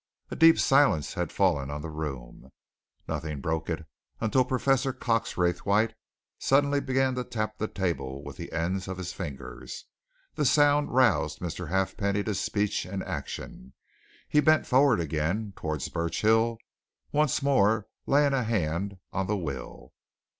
A 0.31 0.35
deep 0.35 0.57
silence 0.57 1.13
had 1.13 1.31
fallen 1.31 1.69
on 1.69 1.83
the 1.83 1.91
room; 1.91 2.49
nothing 3.07 3.39
broke 3.39 3.69
it 3.69 3.85
until 4.19 4.43
Professor 4.43 4.93
Cox 4.93 5.37
Raythwaite 5.37 5.93
suddenly 6.39 6.79
began 6.81 7.13
to 7.13 7.23
tap 7.23 7.59
the 7.59 7.67
table 7.67 8.23
with 8.23 8.35
the 8.35 8.51
ends 8.51 8.87
of 8.87 8.97
his 8.97 9.13
fingers. 9.13 9.85
The 10.33 10.43
sound 10.45 10.91
roused 10.91 11.37
Mr. 11.39 11.69
Halfpenny 11.69 12.23
to 12.23 12.33
speech 12.33 12.83
and 12.83 13.03
action. 13.03 13.73
He 14.27 14.39
bent 14.39 14.65
forward 14.65 14.99
again 14.99 15.53
towards 15.55 15.87
Burchill, 15.87 16.57
once 17.11 17.43
more 17.43 17.85
laying 18.07 18.33
a 18.33 18.43
hand 18.43 18.97
on 19.13 19.27
the 19.27 19.37
will. 19.37 19.93